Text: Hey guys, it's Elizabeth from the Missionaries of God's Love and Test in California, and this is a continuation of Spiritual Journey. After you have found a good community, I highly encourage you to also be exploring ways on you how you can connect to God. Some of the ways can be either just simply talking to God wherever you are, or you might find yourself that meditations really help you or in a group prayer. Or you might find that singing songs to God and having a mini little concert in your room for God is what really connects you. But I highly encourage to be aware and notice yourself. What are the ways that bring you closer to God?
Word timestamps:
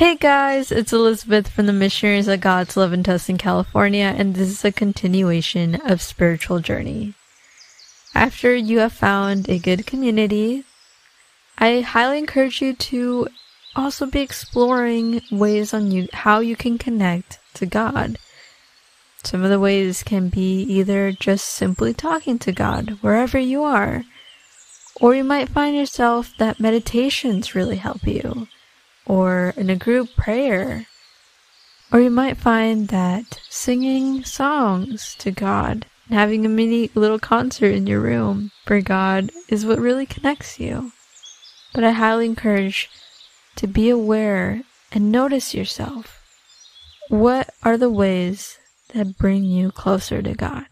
Hey 0.00 0.16
guys, 0.16 0.72
it's 0.72 0.94
Elizabeth 0.94 1.50
from 1.50 1.66
the 1.66 1.74
Missionaries 1.74 2.26
of 2.26 2.40
God's 2.40 2.74
Love 2.74 2.94
and 2.94 3.04
Test 3.04 3.28
in 3.28 3.36
California, 3.36 4.14
and 4.16 4.34
this 4.34 4.48
is 4.48 4.64
a 4.64 4.72
continuation 4.72 5.74
of 5.74 6.00
Spiritual 6.00 6.60
Journey. 6.60 7.12
After 8.14 8.56
you 8.56 8.78
have 8.78 8.94
found 8.94 9.46
a 9.50 9.58
good 9.58 9.84
community, 9.84 10.64
I 11.58 11.82
highly 11.82 12.16
encourage 12.16 12.62
you 12.62 12.72
to 12.72 13.28
also 13.76 14.06
be 14.06 14.20
exploring 14.20 15.20
ways 15.30 15.74
on 15.74 15.90
you 15.90 16.08
how 16.14 16.40
you 16.40 16.56
can 16.56 16.78
connect 16.78 17.38
to 17.52 17.66
God. 17.66 18.16
Some 19.22 19.44
of 19.44 19.50
the 19.50 19.60
ways 19.60 20.02
can 20.02 20.30
be 20.30 20.62
either 20.62 21.12
just 21.12 21.44
simply 21.44 21.92
talking 21.92 22.38
to 22.38 22.52
God 22.52 22.96
wherever 23.02 23.38
you 23.38 23.64
are, 23.64 24.04
or 24.98 25.14
you 25.14 25.24
might 25.24 25.50
find 25.50 25.76
yourself 25.76 26.32
that 26.38 26.58
meditations 26.58 27.54
really 27.54 27.76
help 27.76 28.06
you 28.06 28.48
or 29.06 29.54
in 29.56 29.70
a 29.70 29.76
group 29.76 30.14
prayer. 30.16 30.86
Or 31.92 32.00
you 32.00 32.10
might 32.10 32.36
find 32.36 32.88
that 32.88 33.40
singing 33.48 34.24
songs 34.24 35.14
to 35.18 35.30
God 35.30 35.86
and 36.08 36.18
having 36.18 36.46
a 36.46 36.48
mini 36.48 36.90
little 36.94 37.18
concert 37.18 37.74
in 37.74 37.86
your 37.86 38.00
room 38.00 38.52
for 38.64 38.80
God 38.80 39.30
is 39.48 39.66
what 39.66 39.78
really 39.78 40.06
connects 40.06 40.60
you. 40.60 40.92
But 41.74 41.84
I 41.84 41.92
highly 41.92 42.26
encourage 42.26 42.88
to 43.56 43.66
be 43.66 43.90
aware 43.90 44.62
and 44.92 45.12
notice 45.12 45.54
yourself. 45.54 46.20
What 47.08 47.50
are 47.62 47.76
the 47.76 47.90
ways 47.90 48.58
that 48.94 49.18
bring 49.18 49.44
you 49.44 49.70
closer 49.70 50.22
to 50.22 50.34
God? 50.34 50.66